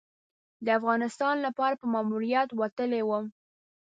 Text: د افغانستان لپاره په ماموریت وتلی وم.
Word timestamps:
د 0.65 0.67
افغانستان 0.79 1.35
لپاره 1.45 1.75
په 1.81 1.85
ماموریت 1.93 2.49
وتلی 2.61 3.01
وم. 3.05 3.25